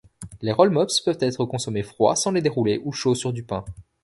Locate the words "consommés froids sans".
1.45-2.31